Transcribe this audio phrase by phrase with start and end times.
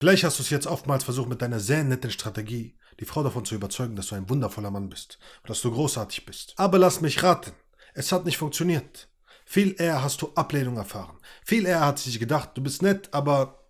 [0.00, 3.44] Vielleicht hast du es jetzt oftmals versucht mit deiner sehr netten Strategie, die Frau davon
[3.44, 6.54] zu überzeugen, dass du ein wundervoller Mann bist und dass du großartig bist.
[6.56, 7.52] Aber lass mich raten,
[7.92, 9.08] es hat nicht funktioniert.
[9.44, 11.18] Viel eher hast du Ablehnung erfahren.
[11.44, 13.66] Viel eher hat sie sich gedacht, du bist nett, aber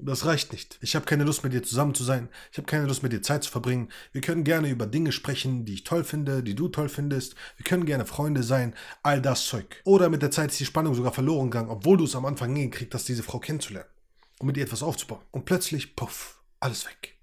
[0.00, 0.78] das reicht nicht.
[0.80, 2.30] Ich habe keine Lust mit dir zusammen zu sein.
[2.50, 3.90] Ich habe keine Lust mit dir Zeit zu verbringen.
[4.12, 7.34] Wir können gerne über Dinge sprechen, die ich toll finde, die du toll findest.
[7.58, 8.74] Wir können gerne Freunde sein.
[9.02, 9.82] All das Zeug.
[9.84, 12.56] Oder mit der Zeit ist die Spannung sogar verloren gegangen, obwohl du es am Anfang
[12.56, 13.90] hingekriegt hast, diese Frau kennenzulernen.
[14.38, 15.22] Um mit ihr etwas aufzubauen.
[15.30, 17.18] Und plötzlich, puff, alles weg.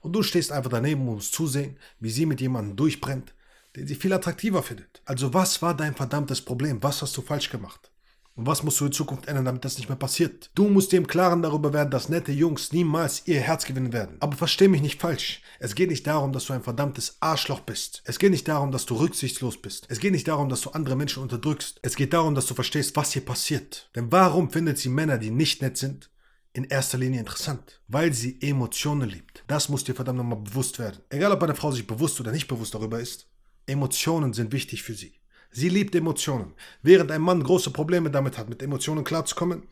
[0.00, 3.34] Und du stehst einfach daneben und musst zusehen, wie sie mit jemandem durchbrennt,
[3.76, 5.02] den sie viel attraktiver findet.
[5.04, 6.82] Also was war dein verdammtes Problem?
[6.82, 7.90] Was hast du falsch gemacht?
[8.38, 10.50] Und was musst du in Zukunft ändern, damit das nicht mehr passiert?
[10.54, 14.16] Du musst dir im Klaren darüber werden, dass nette Jungs niemals ihr Herz gewinnen werden.
[14.20, 15.42] Aber versteh mich nicht falsch.
[15.58, 18.00] Es geht nicht darum, dass du ein verdammtes Arschloch bist.
[18.04, 19.86] Es geht nicht darum, dass du rücksichtslos bist.
[19.88, 21.80] Es geht nicht darum, dass du andere Menschen unterdrückst.
[21.82, 23.90] Es geht darum, dass du verstehst, was hier passiert.
[23.96, 26.08] Denn warum findet sie Männer, die nicht nett sind,
[26.52, 27.80] in erster Linie interessant?
[27.88, 29.44] Weil sie Emotionen liebt.
[29.46, 31.00] Das muss dir verdammt nochmal bewusst werden.
[31.10, 33.26] Egal, ob eine Frau sich bewusst oder nicht bewusst darüber ist,
[33.66, 35.14] Emotionen sind wichtig für sie.
[35.50, 36.54] Sie liebt Emotionen.
[36.82, 39.62] Während ein Mann große Probleme damit hat, mit Emotionen klarzukommen,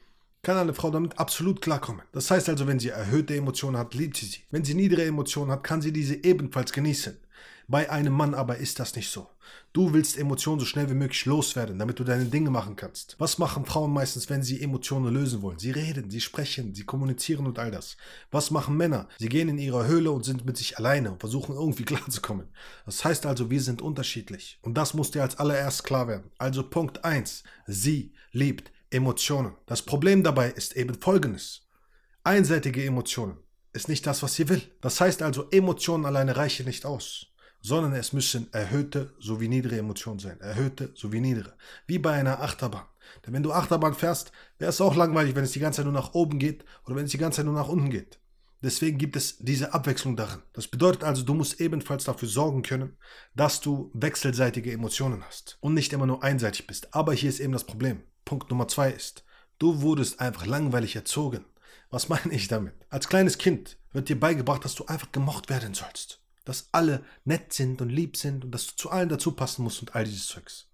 [0.43, 2.03] kann eine Frau damit absolut klarkommen.
[2.13, 4.41] Das heißt also, wenn sie erhöhte Emotionen hat, liebt sie sie.
[4.51, 7.19] Wenn sie niedere Emotionen hat, kann sie diese ebenfalls genießen.
[7.69, 9.29] Bei einem Mann aber ist das nicht so.
[9.73, 13.17] Du willst Emotionen so schnell wie möglich loswerden, damit du deine Dinge machen kannst.
[13.19, 15.59] Was machen Frauen meistens, wenn sie Emotionen lösen wollen?
[15.59, 17.97] Sie reden, sie sprechen, sie kommunizieren und all das.
[18.31, 19.09] Was machen Männer?
[19.19, 22.47] Sie gehen in ihre Höhle und sind mit sich alleine und versuchen irgendwie klarzukommen.
[22.85, 24.61] Das heißt also, wir sind unterschiedlich.
[24.63, 26.31] Und das muss dir als allererst klar werden.
[26.39, 27.43] Also Punkt 1.
[27.67, 29.57] Sie liebt Emotionen.
[29.67, 31.67] Das Problem dabei ist eben folgendes.
[32.23, 33.39] Einseitige Emotionen
[33.73, 34.63] ist nicht das, was sie will.
[34.81, 37.27] Das heißt also, Emotionen alleine reichen nicht aus
[37.67, 40.41] sondern es müssen erhöhte sowie niedere Emotionen sein.
[40.41, 41.53] Erhöhte sowie niedere.
[41.89, 42.87] Wie bei einer Achterbahn.
[43.27, 45.93] Denn wenn du Achterbahn fährst, wäre es auch langweilig, wenn es die ganze Zeit nur
[45.93, 48.21] nach oben geht oder wenn es die ganze Zeit nur nach unten geht.
[48.63, 50.43] Deswegen gibt es diese Abwechslung darin.
[50.53, 52.97] Das bedeutet also, du musst ebenfalls dafür sorgen können,
[53.35, 56.95] dass du wechselseitige Emotionen hast und nicht immer nur einseitig bist.
[56.95, 58.05] Aber hier ist eben das Problem.
[58.25, 59.25] Punkt Nummer zwei ist,
[59.59, 61.45] du wurdest einfach langweilig erzogen.
[61.91, 62.75] Was meine ich damit?
[62.91, 67.53] Als kleines Kind wird dir beigebracht, dass du einfach gemocht werden sollst dass alle nett
[67.53, 70.29] sind und lieb sind und dass du zu allen dazu passen musst und all dieses
[70.29, 70.69] Zeugs.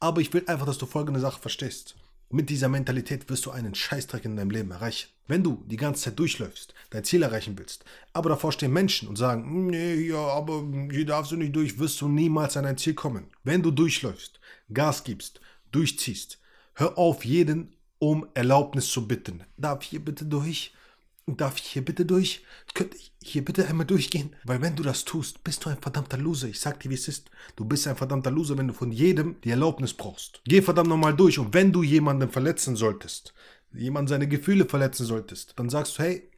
[0.00, 1.94] Aber ich will einfach, dass du folgende Sache verstehst.
[2.28, 5.10] Mit dieser Mentalität wirst du einen Scheißdreck in deinem Leben erreichen.
[5.28, 9.16] Wenn du die ganze Zeit durchläufst, dein Ziel erreichen willst, aber davor stehen Menschen und
[9.16, 12.94] sagen, nee, ja, aber hier darfst du nicht durch, wirst du niemals an dein Ziel
[12.94, 13.28] kommen.
[13.44, 14.40] Wenn du durchläufst,
[14.72, 15.40] Gas gibst,
[15.70, 16.40] durchziehst,
[16.74, 19.44] hör auf, jeden um Erlaubnis zu bitten.
[19.56, 20.74] Darf ich hier bitte durch?
[21.26, 22.44] Darf ich hier bitte durch?
[22.74, 24.34] Könnte ich hier bitte einmal durchgehen?
[24.44, 26.48] Weil wenn du das tust, bist du ein verdammter Loser.
[26.48, 27.30] Ich sag dir, wie es ist.
[27.54, 30.40] Du bist ein verdammter Loser, wenn du von jedem die Erlaubnis brauchst.
[30.44, 31.38] Geh verdammt nochmal durch.
[31.38, 33.34] Und wenn du jemanden verletzen solltest,
[33.72, 36.28] jemand seine Gefühle verletzen solltest, dann sagst du, hey,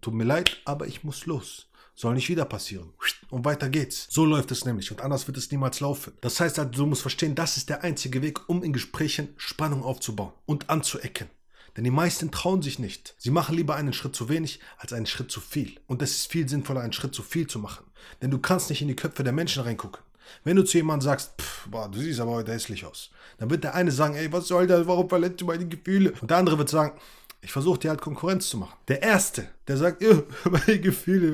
[0.00, 1.68] tut mir leid, aber ich muss los.
[1.94, 2.92] Soll nicht wieder passieren.
[3.30, 4.08] Und weiter geht's.
[4.10, 6.12] So läuft es nämlich und anders wird es niemals laufen.
[6.20, 9.84] Das heißt also, du musst verstehen, das ist der einzige Weg, um in Gesprächen Spannung
[9.84, 11.28] aufzubauen und anzuecken.
[11.76, 13.14] Denn die meisten trauen sich nicht.
[13.18, 15.80] Sie machen lieber einen Schritt zu wenig als einen Schritt zu viel.
[15.86, 17.84] Und es ist viel sinnvoller, einen Schritt zu viel zu machen.
[18.22, 20.02] Denn du kannst nicht in die Köpfe der Menschen reingucken.
[20.44, 23.64] Wenn du zu jemandem sagst, pff, boah, du siehst aber heute hässlich aus, dann wird
[23.64, 26.12] der eine sagen, ey, was soll das, warum verletzt du meine Gefühle?
[26.20, 26.98] Und der andere wird sagen,
[27.42, 28.76] ich versuche dir halt Konkurrenz zu machen.
[28.88, 30.02] Der Erste, der sagt,
[30.44, 31.30] meine Gefühle,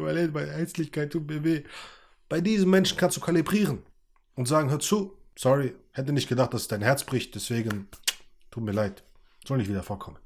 [0.00, 1.62] meine Hässlichkeit tut mir weh.
[2.28, 3.78] Bei diesen Menschen kannst du kalibrieren
[4.34, 7.88] und sagen, hör zu, sorry, hätte nicht gedacht, dass dein Herz bricht, deswegen
[8.50, 9.02] tut mir leid.
[9.46, 10.18] Soll nicht wieder vorkommen.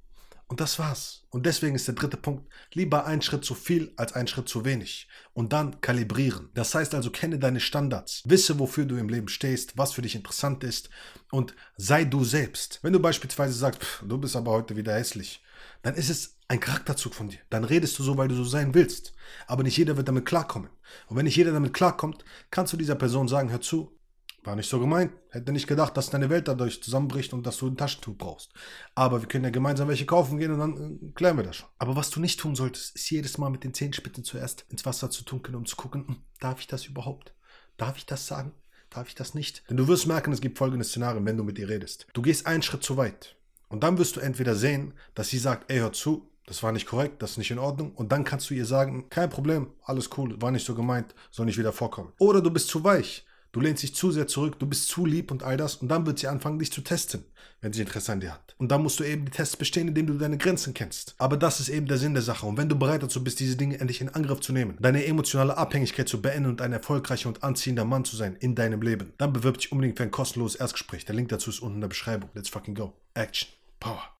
[0.46, 1.22] Und das war's.
[1.30, 4.64] Und deswegen ist der dritte Punkt, lieber ein Schritt zu viel als ein Schritt zu
[4.64, 5.08] wenig.
[5.32, 6.50] Und dann kalibrieren.
[6.54, 8.22] Das heißt also, kenne deine Standards.
[8.26, 10.90] Wisse, wofür du im Leben stehst, was für dich interessant ist.
[11.30, 12.78] Und sei du selbst.
[12.82, 15.42] Wenn du beispielsweise sagst, du bist aber heute wieder hässlich,
[15.82, 17.38] dann ist es ein Charakterzug von dir.
[17.48, 19.14] Dann redest du so, weil du so sein willst.
[19.46, 20.68] Aber nicht jeder wird damit klarkommen.
[21.06, 23.98] Und wenn nicht jeder damit klarkommt, kannst du dieser Person sagen, hör zu,
[24.44, 25.12] war nicht so gemeint.
[25.30, 28.52] Hätte nicht gedacht, dass deine Welt dadurch zusammenbricht und dass du ein Taschentuch brauchst.
[28.94, 31.68] Aber wir können ja gemeinsam welche kaufen gehen und dann äh, klären wir das schon.
[31.78, 35.10] Aber was du nicht tun solltest, ist jedes Mal mit den Zehenspitzen zuerst ins Wasser
[35.10, 37.34] zu tunkeln, um zu gucken, hm, darf ich das überhaupt?
[37.76, 38.52] Darf ich das sagen?
[38.90, 39.68] Darf ich das nicht?
[39.68, 42.06] Denn du wirst merken, es gibt folgende Szenarien, wenn du mit ihr redest.
[42.12, 43.36] Du gehst einen Schritt zu weit.
[43.68, 46.86] Und dann wirst du entweder sehen, dass sie sagt, ey, hör zu, das war nicht
[46.86, 47.92] korrekt, das ist nicht in Ordnung.
[47.92, 51.46] Und dann kannst du ihr sagen, kein Problem, alles cool, war nicht so gemeint, soll
[51.46, 52.12] nicht wieder vorkommen.
[52.18, 53.24] Oder du bist zu weich
[53.54, 55.76] Du lehnst dich zu sehr zurück, du bist zu lieb und all das.
[55.76, 57.24] Und dann wird sie anfangen, dich zu testen,
[57.60, 58.56] wenn sie Interesse an dir hat.
[58.58, 61.14] Und dann musst du eben die Tests bestehen, indem du deine Grenzen kennst.
[61.18, 62.46] Aber das ist eben der Sinn der Sache.
[62.46, 65.56] Und wenn du bereit dazu bist, diese Dinge endlich in Angriff zu nehmen, deine emotionale
[65.56, 69.32] Abhängigkeit zu beenden und ein erfolgreicher und anziehender Mann zu sein in deinem Leben, dann
[69.32, 71.04] bewirb dich unbedingt für ein kostenloses Erstgespräch.
[71.04, 72.30] Der Link dazu ist unten in der Beschreibung.
[72.34, 72.92] Let's fucking go.
[73.14, 73.50] Action.
[73.78, 74.10] Power.